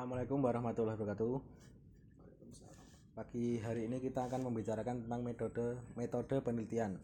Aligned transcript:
Assalamualaikum 0.00 0.40
warahmatullahi 0.40 0.96
wabarakatuh. 0.96 1.34
Pagi 3.20 3.60
hari 3.60 3.84
ini 3.84 4.00
kita 4.00 4.32
akan 4.32 4.48
membicarakan 4.48 5.04
tentang 5.04 5.20
metode 5.20 5.76
metode 5.92 6.40
penelitian. 6.40 6.96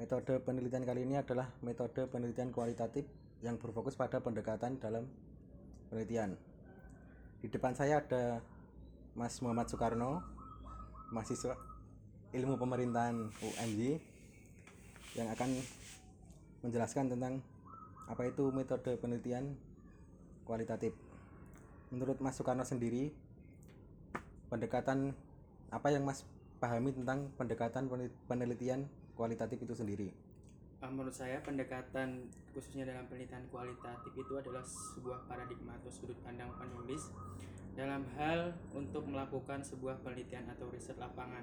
Metode 0.00 0.40
penelitian 0.40 0.88
kali 0.88 1.04
ini 1.04 1.20
adalah 1.20 1.52
metode 1.60 2.08
penelitian 2.08 2.56
kualitatif 2.56 3.04
yang 3.44 3.60
berfokus 3.60 4.00
pada 4.00 4.16
pendekatan 4.16 4.80
dalam 4.80 5.04
penelitian. 5.92 6.40
Di 7.44 7.52
depan 7.52 7.76
saya 7.76 8.00
ada 8.00 8.40
Mas 9.12 9.36
Muhammad 9.44 9.68
Soekarno, 9.68 10.24
mahasiswa 11.12 11.52
ilmu 12.32 12.56
pemerintahan 12.56 13.28
UNJ 13.44 14.00
yang 15.20 15.28
akan 15.36 15.52
menjelaskan 16.64 17.12
tentang 17.12 17.44
apa 18.08 18.24
itu 18.24 18.48
metode 18.56 18.96
penelitian 18.96 19.52
kualitatif. 20.48 21.09
Menurut 21.90 22.22
Mas 22.22 22.38
Soekarno 22.38 22.62
sendiri, 22.62 23.10
pendekatan 24.46 25.10
apa 25.74 25.90
yang 25.90 26.06
Mas 26.06 26.22
pahami 26.62 26.94
tentang 26.94 27.34
pendekatan 27.34 27.90
penel- 27.90 28.14
penelitian 28.30 28.86
kualitatif 29.18 29.58
itu 29.66 29.74
sendiri? 29.74 30.14
Uh, 30.78 30.86
menurut 30.86 31.10
saya 31.10 31.42
pendekatan 31.42 32.30
khususnya 32.54 32.86
dalam 32.86 33.10
penelitian 33.10 33.42
kualitatif 33.50 34.12
itu 34.14 34.32
adalah 34.38 34.62
sebuah 34.62 35.26
paradigma 35.26 35.74
atau 35.82 35.90
sudut 35.90 36.14
pandang 36.22 36.54
penulis 36.62 37.10
dalam 37.74 38.06
hal 38.14 38.54
untuk 38.70 39.02
melakukan 39.10 39.58
sebuah 39.66 39.98
penelitian 40.06 40.46
atau 40.46 40.70
riset 40.70 40.94
lapangan. 40.94 41.42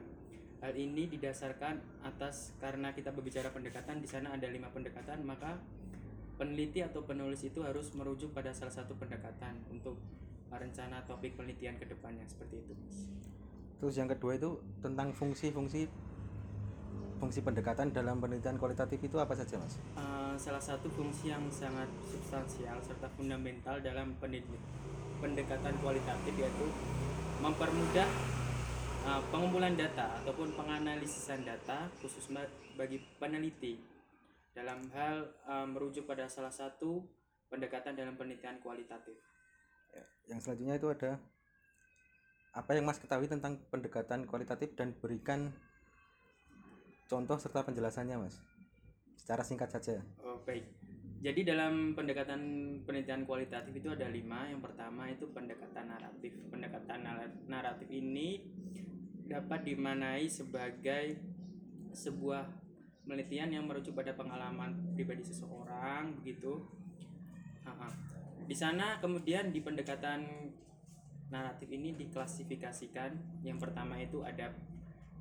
Hal 0.63 0.73
ini 0.79 1.11
didasarkan 1.11 2.07
atas 2.07 2.55
karena 2.63 2.95
kita 2.95 3.11
berbicara 3.11 3.51
pendekatan 3.51 3.99
di 3.99 4.07
sana 4.07 4.31
ada 4.31 4.47
lima 4.47 4.71
pendekatan 4.71 5.21
maka 5.27 5.59
peneliti 6.39 6.81
atau 6.81 7.03
penulis 7.03 7.43
itu 7.43 7.61
harus 7.61 7.91
merujuk 7.93 8.31
pada 8.31 8.55
salah 8.55 8.73
satu 8.73 8.95
pendekatan 8.95 9.53
untuk 9.69 9.99
rencana 10.55 11.03
topik 11.03 11.35
penelitian 11.35 11.75
ke 11.75 11.83
depannya 11.83 12.23
seperti 12.23 12.63
itu. 12.63 12.73
Mas. 12.79 13.11
Terus 13.77 13.93
yang 13.99 14.09
kedua 14.09 14.39
itu 14.39 14.57
tentang 14.79 15.11
fungsi-fungsi 15.11 16.07
fungsi 17.17 17.41
pendekatan 17.41 17.89
dalam 17.89 18.21
penelitian 18.21 18.61
kualitatif 18.61 19.01
itu 19.01 19.17
apa 19.17 19.33
saja, 19.33 19.57
Mas? 19.57 19.81
Uh, 19.97 20.37
salah 20.37 20.61
satu 20.61 20.85
fungsi 20.93 21.33
yang 21.33 21.41
sangat 21.49 21.89
substansial 22.05 22.77
serta 22.85 23.09
fundamental 23.17 23.81
dalam 23.81 24.13
pendekatan 25.17 25.73
kualitatif 25.81 26.33
yaitu 26.37 26.65
mempermudah 27.41 28.05
uh, 29.09 29.21
pengumpulan 29.33 29.73
data 29.73 30.21
ataupun 30.21 30.53
penganalisisan 30.53 31.41
data 31.41 31.89
khusus 32.01 32.29
bagi 32.77 33.01
peneliti 33.17 33.81
dalam 34.53 34.85
hal 34.93 35.25
uh, 35.49 35.65
merujuk 35.65 36.05
pada 36.05 36.29
salah 36.29 36.53
satu 36.53 37.01
pendekatan 37.49 37.97
dalam 37.97 38.13
penelitian 38.13 38.61
kualitatif. 38.61 39.17
Yang 40.27 40.39
selanjutnya 40.43 40.75
itu 40.75 40.87
ada 40.91 41.11
apa 42.57 42.71
yang 42.73 42.89
Mas 42.89 42.97
ketahui 42.97 43.29
tentang 43.29 43.61
pendekatan 43.69 44.25
kualitatif 44.25 44.73
dan 44.73 44.97
berikan 44.97 45.53
contoh 47.05 47.37
serta 47.37 47.63
penjelasannya, 47.63 48.17
Mas. 48.17 48.41
Secara 49.15 49.45
singkat 49.45 49.69
saja. 49.71 50.01
Oh, 50.25 50.41
baik. 50.43 50.65
Jadi 51.17 51.49
dalam 51.49 51.97
pendekatan 51.97 52.41
penelitian 52.85 53.25
kualitatif 53.25 53.73
itu 53.73 53.89
ada 53.89 54.05
lima. 54.09 54.49
Yang 54.49 54.69
pertama 54.69 55.09
itu 55.09 55.25
pendekatan 55.33 55.89
naratif. 55.89 56.33
Pendekatan 56.49 56.99
nara- 57.01 57.37
naratif 57.49 57.89
ini 57.89 58.45
dapat 59.27 59.65
dimanai 59.67 60.29
sebagai 60.29 61.19
sebuah 61.91 62.47
penelitian 63.03 63.49
yang 63.59 63.65
merujuk 63.65 63.97
pada 63.97 64.13
pengalaman 64.13 64.93
pribadi 64.93 65.25
seseorang, 65.25 66.15
begitu. 66.21 66.63
Di 68.47 68.55
sana 68.55 68.95
kemudian 69.03 69.51
di 69.51 69.59
pendekatan 69.59 70.23
naratif 71.27 71.67
ini 71.67 71.91
diklasifikasikan. 71.99 73.43
Yang 73.43 73.67
pertama 73.67 73.99
itu 73.99 74.23
ada 74.23 74.55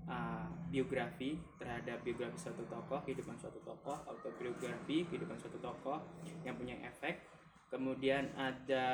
uh, 0.07 0.47
biografi 0.71 1.35
terhadap 1.59 2.07
biografi 2.07 2.39
suatu 2.39 2.63
tokoh, 2.71 3.03
kehidupan 3.03 3.35
suatu 3.35 3.59
tokoh, 3.67 3.99
autobiografi, 4.07 5.11
kehidupan 5.11 5.37
suatu 5.43 5.59
tokoh 5.59 5.99
yang 6.47 6.55
punya 6.55 6.79
efek. 6.87 7.27
Kemudian 7.67 8.31
ada 8.39 8.87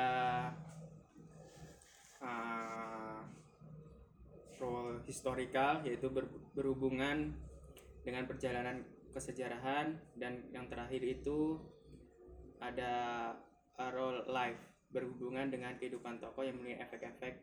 uh, 2.17 3.21
role 4.57 5.05
historical 5.05 5.85
yaitu 5.85 6.09
ber- 6.09 6.33
berhubungan 6.57 7.37
dengan 8.01 8.25
perjalanan 8.25 8.81
kesejarahan 9.13 9.93
dan 10.17 10.41
yang 10.49 10.65
terakhir 10.65 11.05
itu 11.05 11.61
ada 12.57 13.29
role 13.77 14.25
life 14.29 14.59
berhubungan 14.93 15.49
dengan 15.49 15.73
kehidupan 15.77 16.21
tokoh 16.21 16.45
yang 16.45 16.61
memiliki 16.61 16.85
efek-efek 16.85 17.33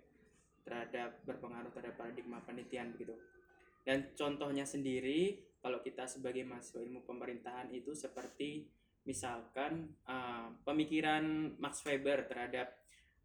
terhadap 0.63 1.19
berpengaruh 1.27 1.73
terhadap 1.75 1.99
paradigma 1.99 2.39
penelitian 2.47 2.95
begitu. 2.95 3.19
Dan 3.83 4.13
contohnya 4.15 4.63
sendiri 4.63 5.41
kalau 5.59 5.83
kita 5.83 6.07
sebagai 6.07 6.47
mahasiswa 6.47 6.81
ilmu 6.85 7.03
pemerintahan 7.05 7.73
itu 7.75 7.91
seperti 7.97 8.71
misalkan 9.05 9.97
uh, 10.07 10.53
pemikiran 10.63 11.57
Max 11.59 11.83
Weber 11.89 12.29
terhadap 12.29 12.71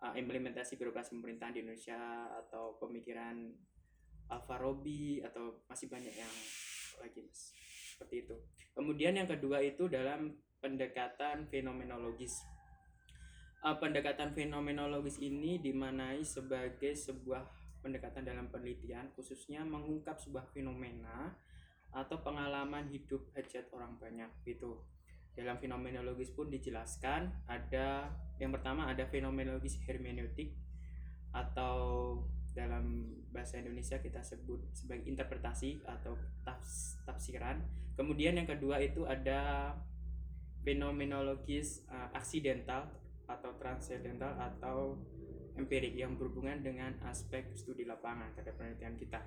uh, 0.01 0.15
implementasi 0.15 0.79
birokrasi 0.79 1.13
pemerintahan 1.19 1.53
di 1.53 1.61
Indonesia 1.61 1.99
atau 2.43 2.79
pemikiran 2.79 3.51
Alfarabi 4.25 5.21
atau 5.21 5.61
masih 5.69 5.85
banyak 5.85 6.15
yang 6.17 6.33
lagi 6.97 7.21
mas 7.21 7.53
seperti 7.95 8.25
itu. 8.25 8.35
Kemudian 8.73 9.15
yang 9.15 9.29
kedua 9.29 9.61
itu 9.61 9.85
dalam 9.87 10.33
pendekatan 10.59 11.45
fenomenologis. 11.47 12.33
Uh, 13.65 13.73
pendekatan 13.81 14.29
fenomenologis 14.29 15.17
ini 15.25 15.57
dimanai 15.57 16.21
sebagai 16.21 16.93
sebuah 16.93 17.41
pendekatan 17.81 18.21
dalam 18.21 18.45
penelitian 18.53 19.09
khususnya 19.17 19.65
mengungkap 19.65 20.21
sebuah 20.21 20.53
fenomena 20.53 21.33
atau 21.89 22.21
pengalaman 22.21 22.85
hidup 22.93 23.25
hajat 23.33 23.65
orang 23.73 23.97
banyak 23.97 24.29
gitu. 24.45 24.85
Dalam 25.33 25.57
fenomenologis 25.57 26.29
pun 26.37 26.53
dijelaskan 26.53 27.25
ada 27.49 28.13
yang 28.37 28.53
pertama 28.53 28.85
ada 28.85 29.01
fenomenologis 29.09 29.81
hermeneutik 29.89 30.53
atau 31.33 32.21
dalam 32.53 33.17
bahasa 33.33 33.57
Indonesia 33.57 33.97
kita 33.97 34.21
sebut 34.21 34.61
sebagai 34.77 35.09
interpretasi 35.09 35.81
atau 35.89 36.13
tafs- 36.45 37.01
tafsiran. 37.01 37.65
Kemudian 37.97 38.37
yang 38.37 38.45
kedua 38.45 38.77
itu 38.77 39.09
ada 39.09 39.73
fenomenologis 40.61 41.81
uh, 41.89 42.13
aksidental 42.13 43.04
atau 43.25 43.51
transidental 43.57 44.33
atau 44.37 44.97
empirik 45.55 45.95
yang 45.95 46.19
berhubungan 46.19 46.59
dengan 46.59 46.91
aspek 47.07 47.47
studi 47.55 47.87
lapangan 47.87 48.31
terhadap 48.35 48.59
penelitian 48.59 48.95
kita. 48.99 49.21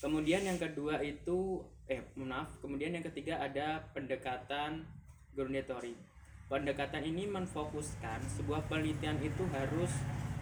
Kemudian 0.00 0.42
yang 0.46 0.58
kedua 0.58 1.02
itu 1.04 1.60
eh 1.90 2.00
maaf, 2.16 2.56
kemudian 2.62 2.94
yang 2.94 3.04
ketiga 3.04 3.42
ada 3.42 3.84
pendekatan 3.92 4.86
groundatory. 5.34 5.94
Pendekatan 6.50 7.06
ini 7.06 7.30
menfokuskan 7.30 8.26
sebuah 8.26 8.66
penelitian 8.66 9.22
itu 9.22 9.46
harus 9.54 9.92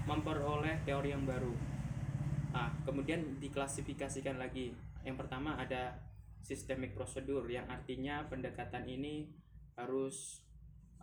memperoleh 0.09 0.81
teori 0.89 1.13
yang 1.13 1.29
baru. 1.29 1.53
Ah, 2.57 2.73
kemudian 2.89 3.37
diklasifikasikan 3.37 4.41
lagi. 4.41 4.73
Yang 5.05 5.21
pertama 5.21 5.61
ada 5.61 6.01
systemic 6.41 6.97
prosedur 6.97 7.45
yang 7.45 7.69
artinya 7.69 8.25
pendekatan 8.25 8.89
ini 8.89 9.29
harus 9.77 10.41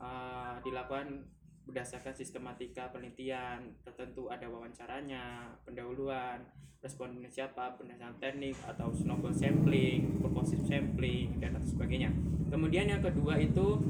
uh, 0.02 0.58
dilakukan 0.66 1.22
berdasarkan 1.66 2.14
sistematika 2.14 2.94
penelitian 2.94 3.74
tertentu 3.82 4.30
ada 4.30 4.46
wawancaranya, 4.46 5.50
pendahuluan, 5.66 6.46
responden 6.86 7.26
siapa, 7.26 7.74
pendasar 7.74 8.14
teknik 8.22 8.54
atau 8.70 8.94
snowball 8.94 9.34
sampling, 9.34 10.22
purposive 10.22 10.62
sampling 10.70 11.42
dan 11.42 11.58
lain 11.58 11.66
sebagainya. 11.66 12.10
Kemudian 12.54 12.86
yang 12.86 13.02
kedua 13.02 13.42
itu 13.42 13.82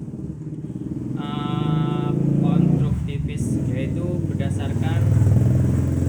uh, 1.19 2.11
konstruktivis 2.39 3.59
yaitu 3.67 4.05
berdasarkan 4.31 4.99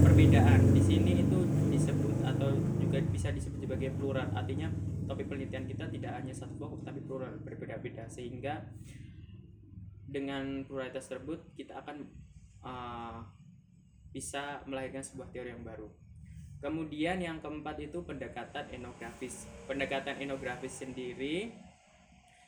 perbedaan. 0.07 0.71
Di 0.71 0.81
sini 0.81 1.27
itu 1.27 1.39
disebut 1.67 2.23
atau 2.23 2.55
juga 2.79 3.03
bisa 3.11 3.35
disebut 3.35 3.67
sebagai 3.67 3.91
plural. 3.99 4.31
Artinya 4.31 4.71
topik 5.11 5.27
penelitian 5.27 5.67
kita 5.67 5.91
tidak 5.91 6.15
hanya 6.15 6.31
satu 6.31 6.55
fokus 6.55 6.87
tapi 6.87 7.03
plural 7.03 7.35
berbeda-beda 7.43 8.07
sehingga 8.07 8.63
dengan 10.07 10.63
pluralitas 10.63 11.11
tersebut 11.11 11.51
kita 11.53 11.83
akan 11.83 12.07
uh, 12.63 13.19
bisa 14.15 14.63
melahirkan 14.63 15.03
sebuah 15.03 15.29
teori 15.29 15.51
yang 15.51 15.67
baru. 15.67 15.91
Kemudian 16.57 17.21
yang 17.21 17.37
keempat 17.37 17.77
itu 17.77 18.01
pendekatan 18.01 18.65
etnografis. 18.73 19.45
Pendekatan 19.69 20.17
etnografis 20.17 20.81
sendiri 20.81 21.53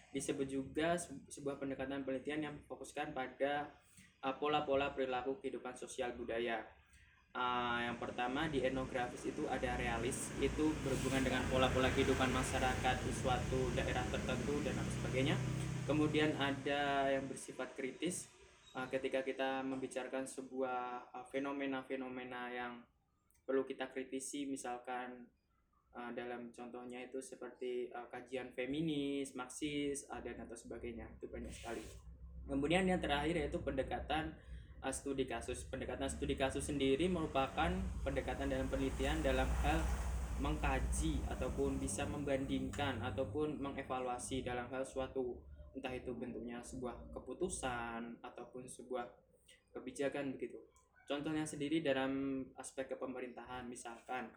disebut 0.10 0.50
juga 0.50 0.98
se- 0.98 1.14
sebuah 1.30 1.62
pendekatan 1.62 2.02
penelitian 2.02 2.42
yang 2.50 2.56
fokuskan 2.66 3.14
pada 3.14 3.70
uh, 4.26 4.34
pola-pola 4.42 4.90
perilaku 4.96 5.38
kehidupan 5.38 5.78
sosial 5.78 6.18
budaya. 6.18 6.66
Uh, 7.30 7.86
yang 7.86 8.02
pertama 8.02 8.50
di 8.50 8.66
etnografis 8.66 9.30
itu 9.30 9.46
ada 9.46 9.78
realis, 9.78 10.34
itu 10.42 10.74
berhubungan 10.82 11.22
dengan 11.22 11.46
pola-pola 11.54 11.94
kehidupan 11.94 12.34
masyarakat 12.34 12.96
di 13.06 13.12
suatu 13.14 13.70
daerah 13.78 14.02
tertentu 14.10 14.58
dan 14.66 14.74
lain 14.74 14.92
sebagainya. 14.98 15.36
Kemudian 15.90 16.38
ada 16.38 17.10
yang 17.10 17.26
bersifat 17.26 17.74
kritis, 17.74 18.30
uh, 18.78 18.86
ketika 18.94 19.26
kita 19.26 19.66
membicarakan 19.66 20.22
sebuah 20.22 21.10
uh, 21.10 21.26
fenomena-fenomena 21.34 22.54
yang 22.54 22.78
perlu 23.42 23.66
kita 23.66 23.90
kritisi 23.90 24.46
misalkan 24.46 25.26
uh, 25.98 26.14
dalam 26.14 26.54
contohnya 26.54 27.02
itu 27.10 27.18
seperti 27.18 27.90
uh, 27.90 28.06
kajian 28.06 28.54
feminis, 28.54 29.34
marxis, 29.34 30.06
uh, 30.14 30.22
dan 30.22 30.38
atau 30.38 30.54
sebagainya 30.54 31.10
itu 31.18 31.26
banyak 31.26 31.50
sekali. 31.50 31.82
Kemudian 32.46 32.86
yang 32.86 33.02
terakhir 33.02 33.42
yaitu 33.42 33.58
pendekatan 33.58 34.38
uh, 34.86 34.94
studi 34.94 35.26
kasus. 35.26 35.66
Pendekatan 35.66 36.06
studi 36.06 36.38
kasus 36.38 36.70
sendiri 36.70 37.10
merupakan 37.10 37.74
pendekatan 38.06 38.46
dalam 38.46 38.70
penelitian 38.70 39.26
dalam 39.26 39.50
hal 39.66 39.82
mengkaji 40.38 41.18
ataupun 41.34 41.82
bisa 41.82 42.06
membandingkan 42.06 43.02
ataupun 43.02 43.58
mengevaluasi 43.58 44.46
dalam 44.46 44.70
hal 44.70 44.86
suatu 44.86 45.34
entah 45.80 45.96
itu 45.96 46.12
bentuknya 46.12 46.60
sebuah 46.60 47.16
keputusan 47.16 48.20
ataupun 48.20 48.68
sebuah 48.68 49.08
kebijakan 49.72 50.36
begitu. 50.36 50.60
Contohnya 51.08 51.48
sendiri 51.48 51.80
dalam 51.80 52.44
aspek 52.60 52.92
kepemerintahan 52.94 53.64
misalkan 53.64 54.28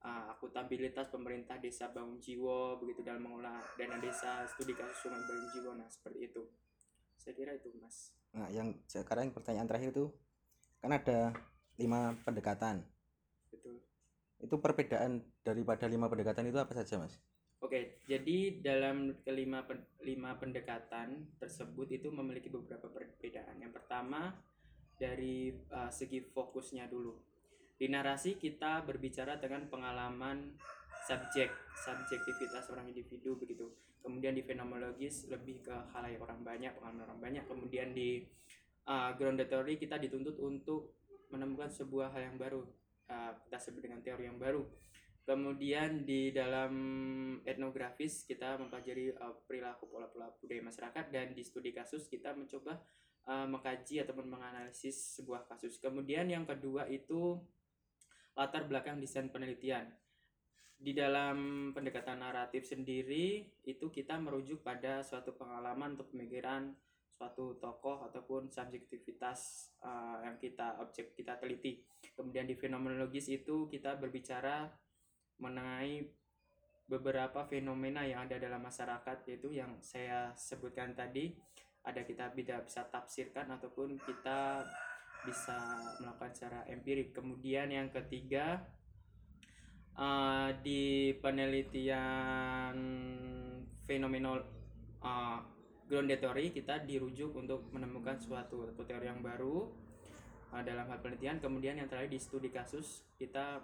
uh, 0.00 0.32
akuntabilitas 0.32 1.12
pemerintah 1.12 1.60
desa 1.60 1.92
bangun 1.92 2.16
jiwo 2.16 2.80
begitu 2.80 3.04
dalam 3.04 3.28
mengolah 3.28 3.60
dana 3.76 4.00
desa 4.00 4.48
studi 4.48 4.72
kasus 4.72 5.04
sungai 5.04 5.20
bangun 5.20 5.48
jiwo 5.52 5.70
nah 5.76 5.86
seperti 5.92 6.32
itu. 6.32 6.42
Saya 7.20 7.36
kira 7.36 7.52
itu 7.52 7.68
mas. 7.76 8.16
Nah 8.32 8.48
yang 8.48 8.80
sekarang 8.88 9.30
pertanyaan 9.30 9.68
terakhir 9.68 9.92
itu 9.92 10.08
kan 10.80 10.90
ada 10.96 11.36
lima 11.76 12.16
pendekatan. 12.24 12.80
Betul. 13.52 13.76
Itu 14.40 14.56
perbedaan 14.58 15.20
daripada 15.44 15.84
lima 15.84 16.08
pendekatan 16.08 16.48
itu 16.48 16.58
apa 16.58 16.72
saja 16.74 16.96
mas 16.96 17.20
Oke, 17.62 18.02
jadi 18.10 18.58
dalam 18.58 19.22
kelima 19.22 19.62
pen, 19.62 19.86
lima 20.02 20.34
pendekatan 20.34 21.38
tersebut 21.38 21.94
itu 21.94 22.10
memiliki 22.10 22.50
beberapa 22.50 22.90
perbedaan. 22.90 23.54
Yang 23.62 23.78
pertama 23.78 24.34
dari 24.98 25.54
uh, 25.70 25.86
segi 25.86 26.26
fokusnya 26.26 26.90
dulu. 26.90 27.14
Di 27.78 27.86
narasi 27.86 28.34
kita 28.34 28.82
berbicara 28.82 29.38
dengan 29.38 29.70
pengalaman 29.70 30.58
subjek, 31.06 31.54
subjektivitas 31.86 32.66
orang 32.74 32.90
individu 32.90 33.38
begitu. 33.38 33.70
Kemudian 34.02 34.34
di 34.34 34.42
fenomenologis 34.42 35.30
lebih 35.30 35.62
ke 35.62 35.76
halayak 35.94 36.18
orang 36.18 36.42
banyak, 36.42 36.74
pengalaman 36.74 37.06
orang 37.06 37.20
banyak. 37.22 37.44
Kemudian 37.46 37.94
di 37.94 38.26
uh, 38.90 39.14
ground 39.14 39.38
theory 39.38 39.78
kita 39.78 40.02
dituntut 40.02 40.34
untuk 40.42 40.98
menemukan 41.30 41.70
sebuah 41.70 42.10
hal 42.10 42.26
yang 42.26 42.38
baru. 42.42 42.66
Uh, 43.06 43.38
kita 43.46 43.70
sebut 43.70 43.86
dengan 43.86 44.02
teori 44.02 44.26
yang 44.26 44.42
baru 44.42 44.66
Kemudian 45.22 46.02
di 46.02 46.34
dalam 46.34 46.74
etnografis 47.46 48.26
kita 48.26 48.58
mempelajari 48.58 49.14
uh, 49.14 49.38
perilaku 49.46 49.86
pola-pola 49.86 50.34
budaya 50.42 50.66
masyarakat 50.66 51.04
dan 51.14 51.30
di 51.30 51.46
studi 51.46 51.70
kasus 51.70 52.10
kita 52.10 52.34
mencoba 52.34 52.82
uh, 53.30 53.46
mengkaji 53.46 54.02
ataupun 54.02 54.26
menganalisis 54.26 55.22
sebuah 55.22 55.46
kasus. 55.46 55.78
Kemudian 55.78 56.26
yang 56.26 56.42
kedua 56.42 56.90
itu 56.90 57.38
latar 58.34 58.66
belakang 58.66 58.98
desain 58.98 59.30
penelitian. 59.30 59.94
Di 60.82 60.90
dalam 60.90 61.70
pendekatan 61.70 62.18
naratif 62.18 62.66
sendiri 62.66 63.46
itu 63.62 63.86
kita 63.94 64.18
merujuk 64.18 64.66
pada 64.66 65.06
suatu 65.06 65.38
pengalaman 65.38 65.94
untuk 65.94 66.10
pemikiran 66.10 66.74
suatu 67.14 67.54
tokoh 67.62 68.10
ataupun 68.10 68.50
subjektivitas 68.50 69.70
uh, 69.86 70.18
yang 70.26 70.34
kita 70.42 70.82
objek 70.82 71.14
kita 71.14 71.38
teliti. 71.38 71.86
Kemudian 72.18 72.50
di 72.50 72.58
fenomenologis 72.58 73.30
itu 73.30 73.70
kita 73.70 73.94
berbicara 73.94 74.66
mengenai 75.42 76.06
beberapa 76.86 77.42
fenomena 77.48 78.06
yang 78.06 78.30
ada 78.30 78.38
dalam 78.38 78.62
masyarakat 78.62 79.26
yaitu 79.26 79.50
yang 79.50 79.74
saya 79.82 80.30
sebutkan 80.38 80.94
tadi. 80.94 81.34
Ada 81.82 82.06
kita 82.06 82.30
bisa 82.30 82.62
bisa 82.62 82.86
tafsirkan 82.86 83.50
ataupun 83.50 83.98
kita 84.06 84.62
bisa 85.26 85.58
melakukan 85.98 86.30
secara 86.30 86.62
empirik. 86.70 87.10
Kemudian 87.10 87.74
yang 87.74 87.90
ketiga 87.90 88.62
uh, 89.98 90.54
di 90.62 91.10
penelitian 91.18 92.76
fenomenal 93.82 94.46
uh, 95.02 95.42
ground 95.90 96.14
theory 96.14 96.54
kita 96.54 96.86
dirujuk 96.86 97.34
untuk 97.34 97.66
menemukan 97.74 98.14
suatu 98.16 98.70
teori 98.86 99.10
yang 99.10 99.18
baru 99.18 99.66
uh, 100.54 100.62
dalam 100.62 100.86
hal 100.86 101.02
penelitian. 101.02 101.42
Kemudian 101.42 101.82
yang 101.82 101.90
terakhir 101.90 102.14
di 102.14 102.20
studi 102.22 102.54
kasus 102.54 103.02
kita 103.18 103.58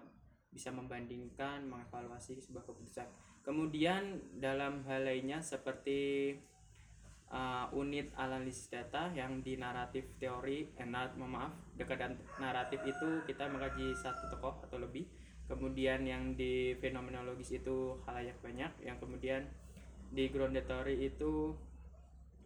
bisa 0.52 0.72
membandingkan, 0.72 1.64
mengevaluasi 1.68 2.40
sebuah 2.40 2.64
keputusan. 2.66 3.08
Kemudian 3.44 4.20
dalam 4.36 4.84
hal 4.84 5.08
lainnya 5.08 5.40
seperti 5.40 6.34
uh, 7.32 7.68
unit 7.72 8.12
analisis 8.16 8.68
data 8.68 9.08
yang 9.12 9.40
di 9.40 9.56
naratif 9.56 10.04
teori, 10.20 10.68
eh, 10.76 10.88
narat, 10.88 11.16
maaf, 11.16 11.52
dekat 11.76 12.16
naratif 12.40 12.80
itu 12.84 13.24
kita 13.24 13.48
mengkaji 13.48 13.96
satu 13.96 14.28
tokoh 14.32 14.60
atau 14.64 14.80
lebih. 14.80 15.08
Kemudian 15.48 16.04
yang 16.04 16.36
di 16.36 16.76
fenomenologis 16.76 17.56
itu 17.56 17.96
halayak 18.04 18.36
banyak, 18.44 18.68
yang 18.84 19.00
kemudian 19.00 19.48
di 20.12 20.28
ground 20.28 20.60
theory 20.60 21.08
itu 21.08 21.56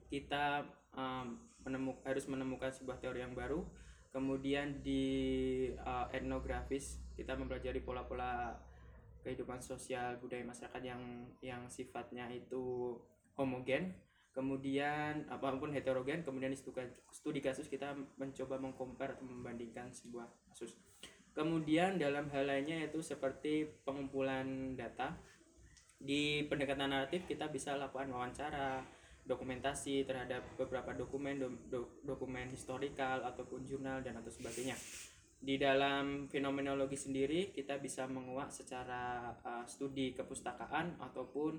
kita 0.06 0.62
um, 0.94 1.34
menemuk, 1.66 1.98
harus 2.06 2.30
menemukan 2.30 2.70
sebuah 2.70 3.02
teori 3.02 3.26
yang 3.26 3.34
baru 3.34 3.66
kemudian 4.12 4.84
di 4.84 5.02
uh, 5.82 6.06
etnografis 6.12 7.00
kita 7.16 7.36
mempelajari 7.36 7.80
pola-pola 7.84 8.56
kehidupan 9.22 9.62
sosial 9.62 10.18
budaya 10.18 10.42
masyarakat 10.42 10.82
yang 10.82 11.02
yang 11.38 11.62
sifatnya 11.70 12.26
itu 12.32 12.98
homogen 13.38 13.94
kemudian 14.32 15.28
apa 15.28 15.52
pun 15.60 15.70
heterogen 15.70 16.24
kemudian 16.24 16.50
di 16.50 16.58
studi 17.12 17.40
kasus 17.44 17.68
kita 17.68 17.92
mencoba 18.16 18.56
mengkompar 18.56 19.14
atau 19.16 19.28
membandingkan 19.28 19.92
sebuah 19.92 20.24
kasus. 20.48 20.72
Kemudian 21.32 21.96
dalam 21.96 22.28
hal 22.32 22.44
lainnya 22.44 22.84
yaitu 22.84 23.00
seperti 23.00 23.64
pengumpulan 23.84 24.76
data. 24.76 25.16
Di 26.02 26.44
pendekatan 26.50 26.90
naratif 26.90 27.24
kita 27.30 27.46
bisa 27.46 27.78
lakukan 27.78 28.10
wawancara 28.10 28.82
dokumentasi 29.22 30.02
terhadap 30.02 30.42
beberapa 30.58 30.90
dokumen 30.98 31.38
do, 31.38 31.48
do, 31.70 32.02
dokumen 32.02 32.50
historikal 32.50 33.22
ataupun 33.22 33.62
jurnal 33.62 34.02
dan 34.02 34.18
atau 34.18 34.34
sebagainya 34.34 34.74
di 35.42 35.58
dalam 35.58 36.30
fenomenologi 36.30 36.94
sendiri 36.94 37.50
kita 37.50 37.82
bisa 37.82 38.06
menguak 38.06 38.54
secara 38.54 39.34
uh, 39.42 39.66
studi 39.66 40.14
kepustakaan 40.14 41.02
ataupun 41.02 41.58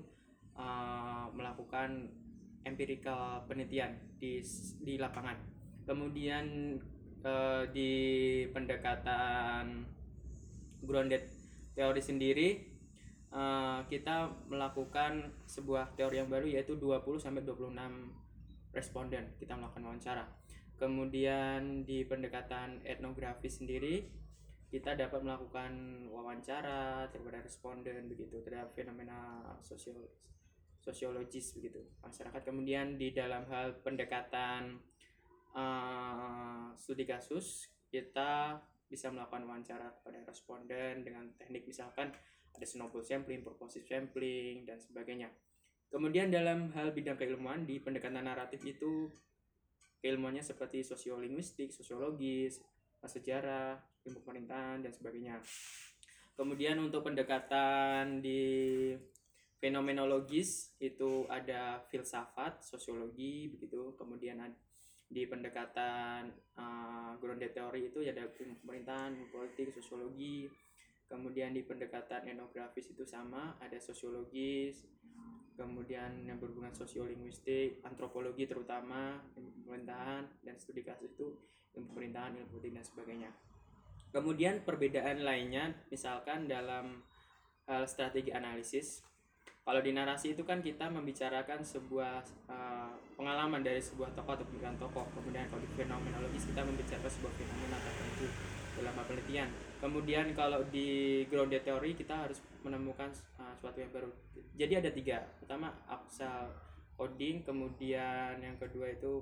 uh, 0.56 1.28
melakukan 1.36 2.08
empirical 2.64 3.44
penelitian 3.44 3.92
di 4.16 4.40
di 4.80 4.96
lapangan 4.96 5.36
kemudian 5.84 6.80
uh, 7.20 7.68
di 7.68 7.92
pendekatan 8.48 9.84
grounded 10.80 11.28
teori 11.76 12.00
sendiri 12.00 12.48
uh, 13.36 13.84
kita 13.84 14.32
melakukan 14.48 15.28
sebuah 15.44 15.92
teori 15.92 16.24
yang 16.24 16.32
baru 16.32 16.48
yaitu 16.48 16.80
20 16.80 17.20
sampai 17.20 17.44
26 17.44 17.76
responden 18.74 19.24
kita 19.38 19.54
melakukan 19.54 19.86
wawancara. 19.86 20.24
Kemudian 20.74 21.86
di 21.86 22.02
pendekatan 22.02 22.82
etnografi 22.82 23.46
sendiri 23.46 24.04
kita 24.74 24.98
dapat 24.98 25.22
melakukan 25.22 25.70
wawancara 26.10 27.06
terhadap 27.14 27.46
responden 27.46 28.10
begitu 28.10 28.42
terhadap 28.42 28.74
fenomena 28.74 29.38
sosial 29.62 29.94
sosiologis 30.82 31.54
begitu 31.54 31.78
masyarakat. 32.02 32.42
Kemudian 32.42 32.98
di 32.98 33.14
dalam 33.14 33.46
hal 33.46 33.78
pendekatan 33.86 34.82
uh, 35.54 36.74
studi 36.74 37.06
kasus 37.06 37.70
kita 37.88 38.58
bisa 38.90 39.08
melakukan 39.14 39.46
wawancara 39.46 39.94
kepada 40.02 40.26
responden 40.26 41.06
dengan 41.06 41.30
teknik 41.38 41.64
misalkan 41.70 42.12
ada 42.54 42.66
snowball 42.66 43.02
sampling, 43.02 43.42
purposive 43.42 43.86
sampling, 43.86 44.62
dan 44.66 44.78
sebagainya. 44.78 45.30
Kemudian 45.90 46.30
dalam 46.30 46.70
hal 46.74 46.90
bidang 46.90 47.18
keilmuan 47.18 47.66
di 47.66 47.78
pendekatan 47.78 48.26
naratif 48.26 48.62
itu 48.66 49.10
keilmuannya 50.04 50.44
seperti 50.44 50.84
sosiolinguistik, 50.84 51.72
sosiologis, 51.72 52.60
sejarah, 53.00 53.80
ilmu 54.04 54.20
pemerintahan, 54.20 54.84
dan 54.84 54.92
sebagainya. 54.92 55.40
Kemudian 56.36 56.76
untuk 56.76 57.08
pendekatan 57.08 58.20
di 58.20 58.92
fenomenologis 59.56 60.76
itu 60.76 61.24
ada 61.32 61.80
filsafat, 61.88 62.60
sosiologi, 62.60 63.48
begitu. 63.48 63.96
Kemudian 63.96 64.44
di 65.08 65.24
pendekatan 65.24 66.28
uh, 66.60 67.16
grounded 67.16 67.56
theory 67.56 67.88
itu 67.88 68.04
ada 68.04 68.28
ilmu 68.28 68.60
pemerintahan, 68.60 69.16
ilmu 69.16 69.32
politik, 69.32 69.72
sosiologi, 69.72 70.52
kemudian 71.08 71.56
di 71.56 71.64
pendekatan 71.64 72.28
etnografis 72.28 72.92
itu 72.92 73.08
sama 73.08 73.56
ada 73.60 73.76
sosiologis 73.80 74.84
kemudian 75.54 76.26
yang 76.26 76.38
berhubungan 76.42 76.74
sosiolinguistik 76.74 77.82
antropologi 77.86 78.46
terutama 78.50 79.22
pemerintahan 79.34 80.26
dan 80.42 80.54
studi 80.58 80.82
kasus 80.82 81.14
itu 81.14 81.34
pemerintahan 81.74 82.34
ilmu 82.38 82.58
politik 82.58 82.74
dan 82.78 82.84
sebagainya. 82.86 83.30
Kemudian 84.14 84.62
perbedaan 84.62 85.26
lainnya 85.26 85.74
misalkan 85.90 86.46
dalam 86.46 87.02
hal 87.66 87.82
strategi 87.86 88.30
analisis 88.30 89.02
kalau 89.64 89.80
di 89.80 89.96
narasi 89.96 90.36
itu 90.36 90.44
kan 90.44 90.60
kita 90.60 90.92
membicarakan 90.92 91.64
sebuah 91.64 92.20
uh, 92.52 92.92
pengalaman 93.16 93.64
dari 93.64 93.80
sebuah 93.80 94.12
tokoh 94.12 94.36
atau 94.36 94.44
pemikiran 94.44 94.76
tokoh. 94.76 95.08
Kemudian 95.16 95.48
kalau 95.48 95.64
di 95.64 95.70
fenomenologis 95.72 96.44
kita 96.52 96.60
membicarakan 96.68 97.08
sebuah 97.08 97.32
fenomena 97.32 97.80
tertentu 97.80 98.28
dalam 98.76 98.92
penelitian 99.08 99.48
kemudian 99.84 100.32
kalau 100.32 100.64
di 100.72 101.20
grounded 101.28 101.60
theory 101.60 101.92
kita 101.92 102.24
harus 102.24 102.40
menemukan 102.64 103.12
uh, 103.36 103.52
suatu 103.60 103.84
yang 103.84 103.92
baru. 103.92 104.08
Jadi 104.56 104.80
ada 104.80 104.88
tiga. 104.88 105.20
Pertama 105.36 105.76
absal 105.84 106.48
coding 106.96 107.44
kemudian 107.44 108.40
yang 108.40 108.56
kedua 108.56 108.96
itu 108.96 109.20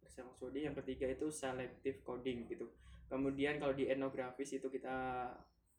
absal 0.00 0.32
coding 0.40 0.72
yang 0.72 0.76
ketiga 0.80 1.12
itu 1.12 1.28
selective 1.28 2.00
coding 2.00 2.48
gitu. 2.48 2.72
Kemudian 3.12 3.60
kalau 3.60 3.76
di 3.76 3.92
etnografis 3.92 4.56
itu 4.56 4.72
kita 4.72 5.28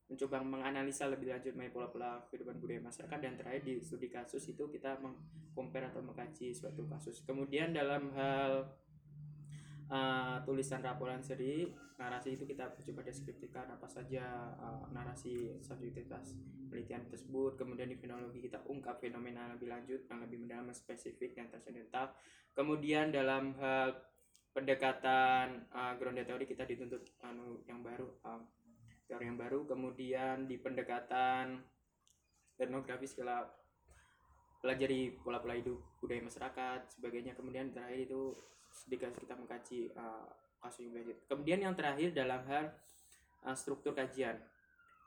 mencoba 0.10 0.42
menganalisa 0.42 1.10
lebih 1.10 1.34
lanjut 1.34 1.54
mengenai 1.54 1.74
pola-pola 1.74 2.22
kehidupan 2.30 2.58
budaya 2.62 2.82
masyarakat 2.82 3.20
dan 3.22 3.34
terakhir 3.38 3.62
di 3.62 3.78
studi 3.82 4.10
kasus 4.10 4.42
itu 4.50 4.70
kita 4.70 4.98
mengcompare 5.02 5.90
atau 5.90 6.06
mengkaji 6.06 6.54
suatu 6.54 6.86
kasus. 6.86 7.26
Kemudian 7.26 7.74
dalam 7.74 8.10
hal 8.14 8.70
uh, 9.90 10.38
tulisan 10.46 10.82
laporan 10.86 11.22
sendiri 11.22 11.89
narasi 12.00 12.40
itu 12.40 12.48
kita 12.48 12.72
coba 12.80 13.02
deskripsikan 13.04 13.68
apa 13.68 13.86
saja 13.92 14.56
uh, 14.56 14.88
narasi 14.96 15.60
subjektivitas 15.60 16.34
penelitian 16.72 17.04
tersebut. 17.12 17.60
Kemudian 17.60 17.92
di 17.92 18.00
fenologi 18.00 18.40
kita 18.40 18.64
ungkap 18.72 19.04
fenomena 19.04 19.52
lebih 19.52 19.68
lanjut 19.68 20.08
yang 20.08 20.24
lebih 20.24 20.40
mendalam 20.40 20.72
spesifik 20.72 21.36
yang 21.36 21.52
tersedental 21.52 22.16
kemudian 22.60 23.08
dalam 23.14 23.56
hal 23.64 23.96
pendekatan 24.52 25.64
uh, 25.72 25.94
grounded 25.96 26.28
teori 26.28 26.44
kita 26.44 26.66
dituntut 26.66 27.06
anu 27.24 27.64
yang 27.70 27.80
baru 27.80 28.10
uh, 28.28 28.42
teori 29.08 29.32
yang 29.32 29.40
baru. 29.40 29.64
Kemudian 29.64 30.44
di 30.50 30.60
pendekatan 30.60 31.64
etnografis 32.60 33.16
kita 33.16 33.48
pelajari 34.60 35.16
pola-pola 35.24 35.56
hidup 35.56 35.80
budaya 36.04 36.20
masyarakat 36.20 36.80
sebagainya. 37.00 37.38
Kemudian 37.38 37.72
terakhir 37.72 38.12
itu 38.12 38.36
sedikit 38.70 39.16
kita 39.16 39.40
mengkaji 39.40 39.96
uh, 39.96 40.28
yang 40.60 40.92
belajar 40.92 41.16
kemudian 41.26 41.60
yang 41.64 41.74
terakhir 41.76 42.12
dalam 42.12 42.44
hal 42.48 42.72
uh, 43.48 43.56
struktur 43.56 43.96
kajian. 43.96 44.40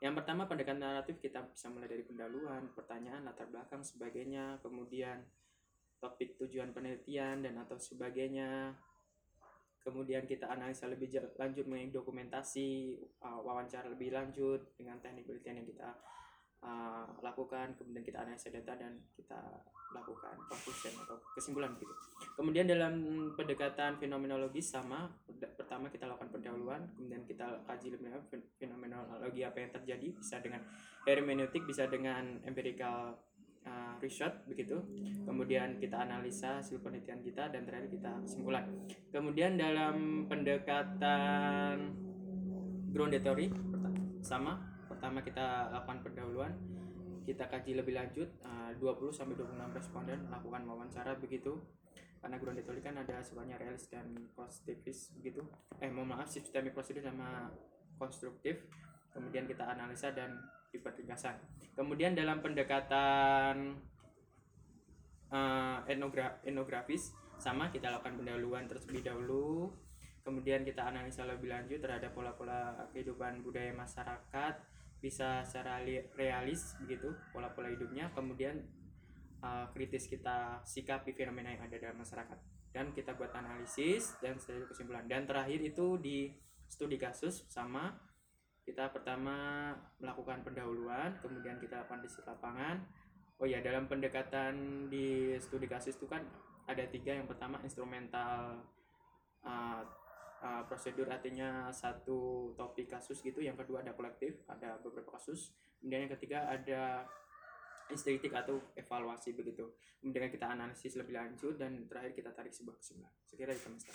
Yang 0.03 0.19
pertama 0.19 0.43
pendekatan 0.49 0.83
naratif 0.83 1.15
kita 1.23 1.47
bisa 1.47 1.71
mulai 1.71 1.87
dari 1.87 2.03
pendahuluan 2.03 2.67
pertanyaan 2.75 3.23
latar 3.23 3.47
belakang 3.47 3.79
sebagainya. 3.85 4.59
Kemudian 4.59 5.23
topik 6.03 6.35
tujuan 6.35 6.75
penelitian 6.75 7.39
dan 7.39 7.55
atau 7.63 7.79
sebagainya. 7.79 8.75
Kemudian 9.79 10.27
kita 10.27 10.51
analisa 10.51 10.87
lebih 10.91 11.11
lanjut 11.39 11.63
mengenai 11.67 11.91
dokumentasi 11.91 12.99
uh, 13.23 13.39
wawancara 13.43 13.87
lebih 13.91 14.11
lanjut 14.11 14.75
dengan 14.75 14.99
teknik 14.99 15.27
penelitian 15.27 15.63
yang 15.63 15.67
kita 15.71 15.89
uh, 16.63 17.05
lakukan 17.19 17.75
kemudian 17.75 18.03
kita 18.03 18.23
analisa 18.23 18.49
data 18.49 18.73
dan 18.79 18.97
kita 19.13 19.39
lakukan 19.93 20.33
conclusion 20.49 20.93
atau 21.05 21.21
kesimpulan 21.37 21.77
gitu. 21.77 21.93
Kemudian 22.33 22.65
dalam 22.65 22.93
pendekatan 23.37 24.01
fenomenologi 24.01 24.57
sama 24.57 25.05
pertama 25.53 25.93
kita 25.93 26.09
lakukan 26.09 26.33
pendahuluan 26.33 26.81
kemudian 26.97 27.21
kita 27.29 27.61
kaji 27.69 27.93
lebih 27.93 28.09
lanjut 28.09 28.25
fenomenologi 28.57 29.45
apa 29.45 29.57
yang 29.61 29.71
terjadi 29.71 30.07
bisa 30.17 30.41
dengan 30.41 30.65
hermeneutik 31.05 31.61
bisa 31.69 31.85
dengan 31.85 32.41
empirical 32.41 33.21
uh, 33.69 33.95
research 34.01 34.41
begitu. 34.49 34.81
Kemudian 35.29 35.77
kita 35.77 36.01
analisa 36.09 36.57
hasil 36.57 36.81
penelitian 36.81 37.21
kita 37.21 37.53
dan 37.53 37.63
terakhir 37.69 37.93
kita 37.93 38.11
kesimpulan. 38.25 38.65
Kemudian 39.13 39.61
dalam 39.61 40.25
pendekatan 40.25 41.93
ground 42.89 43.13
theory 43.21 43.53
sama 44.25 44.72
pertama 45.03 45.19
kita 45.19 45.67
lakukan 45.75 45.99
pendahuluan 45.99 46.55
kita 47.27 47.51
kaji 47.51 47.75
lebih 47.75 47.91
lanjut 47.91 48.23
uh, 48.47 48.71
20 48.79 49.11
sampai 49.11 49.35
26 49.35 49.75
responden 49.75 50.19
melakukan 50.31 50.63
wawancara 50.63 51.19
begitu. 51.19 51.59
Karena 52.23 52.39
ground 52.39 52.63
theory 52.63 52.79
kan 52.79 52.95
ada 52.95 53.19
sebanyak 53.19 53.59
realis 53.59 53.91
dan 53.91 54.15
konstruktif 54.31 55.11
begitu. 55.19 55.43
Eh 55.83 55.91
mohon 55.91 56.15
maaf 56.15 56.31
sistemik 56.31 56.71
prosedur 56.71 57.03
sama 57.03 57.51
konstruktif. 57.99 58.63
Kemudian 59.11 59.43
kita 59.43 59.67
analisa 59.67 60.15
dan 60.15 60.39
dipertegaskan. 60.71 61.35
Kemudian 61.75 62.15
dalam 62.15 62.39
pendekatan 62.39 63.75
uh, 65.35 65.83
etnogra 65.83 66.39
etnografis 66.47 67.11
sama 67.43 67.75
kita 67.75 67.91
lakukan 67.91 68.23
pendahuluan 68.23 68.71
terlebih 68.71 69.03
dahulu, 69.03 69.67
kemudian 70.23 70.63
kita 70.63 70.87
analisa 70.87 71.27
lebih 71.27 71.51
lanjut 71.51 71.83
terhadap 71.83 72.15
pola-pola 72.15 72.87
kehidupan 72.95 73.43
budaya 73.43 73.75
masyarakat 73.75 74.72
bisa 75.03 75.43
secara 75.43 75.83
realis 76.15 76.79
begitu 76.79 77.11
pola-pola 77.35 77.67
hidupnya, 77.67 78.07
kemudian 78.15 78.63
uh, 79.43 79.67
kritis 79.75 80.07
kita 80.07 80.63
sikapi 80.63 81.11
fenomena 81.11 81.51
yang 81.51 81.67
ada 81.67 81.75
dalam 81.75 81.99
masyarakat. 81.99 82.39
Dan 82.71 82.95
kita 82.95 83.13
buat 83.19 83.35
analisis 83.35 84.15
dan 84.23 84.39
setelah 84.39 84.65
kesimpulan. 84.71 85.05
Dan 85.05 85.27
terakhir 85.27 85.59
itu 85.59 85.99
di 85.99 86.31
studi 86.71 86.95
kasus 86.97 87.45
sama 87.51 87.93
kita 88.63 88.89
pertama 88.95 89.69
melakukan 89.99 90.39
pendahuluan 90.41 91.19
kemudian 91.19 91.59
kita 91.59 91.83
lakukan 91.83 92.01
di 92.01 92.09
lapangan. 92.23 92.75
Oh 93.37 93.45
ya 93.45 93.59
dalam 93.59 93.91
pendekatan 93.91 94.87
di 94.87 95.35
studi 95.37 95.67
kasus 95.67 95.99
itu 95.99 96.07
kan 96.07 96.23
ada 96.63 96.81
tiga. 96.87 97.11
Yang 97.11 97.35
pertama 97.35 97.59
instrumental 97.61 98.63
uh, 99.43 99.83
uh, 100.43 100.63
prosedur 100.67 101.07
artinya 101.07 101.71
satu 101.71 102.51
topik 102.59 102.91
kasus 102.91 103.23
gitu 103.23 103.39
yang 103.39 103.55
kedua 103.55 103.79
ada 103.79 103.95
kolektif 103.95 104.43
ada 104.51 104.75
beberapa 104.83 105.15
kasus. 105.15 105.55
Kemudian 105.79 106.05
yang 106.07 106.13
ketiga 106.19 106.43
ada 106.51 107.07
estetik 107.87 108.35
atau 108.35 108.59
evaluasi 108.75 109.35
begitu. 109.35 109.71
Kemudian 110.03 110.27
kita 110.27 110.51
analisis 110.51 110.99
lebih 110.99 111.15
lanjut 111.15 111.55
dan 111.55 111.87
terakhir 111.87 112.11
kita 112.11 112.29
tarik 112.35 112.51
sebuah 112.51 112.75
kesimpulan. 112.75 113.11
Sekira 113.23 113.55
itu 113.55 113.71
mas 113.71 113.87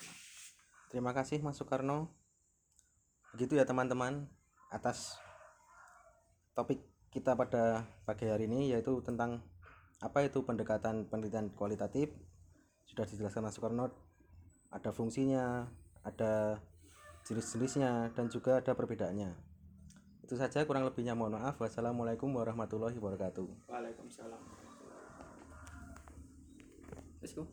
terima 0.88 1.12
kasih 1.12 1.44
mas 1.44 1.60
Soekarno. 1.60 2.08
Begitu 3.36 3.60
ya 3.60 3.68
teman-teman 3.68 4.24
atas 4.72 5.20
topik 6.56 6.80
kita 7.12 7.36
pada 7.36 7.84
pagi 8.08 8.28
hari 8.28 8.48
ini 8.48 8.72
yaitu 8.72 9.00
tentang 9.04 9.44
apa 10.00 10.24
itu 10.24 10.40
pendekatan 10.44 11.08
penelitian 11.12 11.52
kualitatif. 11.52 12.12
Sudah 12.88 13.04
dijelaskan 13.04 13.44
Mas 13.44 13.60
Soekarno 13.60 13.92
ada 14.72 14.90
fungsinya 14.92 15.68
ada 16.08 16.62
jenis-jenisnya 17.28 18.14
dan 18.16 18.26
juga 18.32 18.58
ada 18.60 18.72
perbedaannya. 18.72 19.30
Itu 20.24 20.36
saja 20.36 20.64
kurang 20.64 20.84
lebihnya 20.88 21.16
mohon 21.16 21.36
maaf. 21.36 21.56
Wassalamualaikum 21.60 22.28
warahmatullahi 22.32 22.96
wabarakatuh. 22.96 23.68
Waalaikumsalam. 23.68 24.42
Let's 27.18 27.34
go 27.34 27.50